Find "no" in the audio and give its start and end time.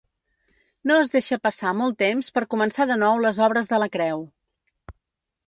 0.91-0.95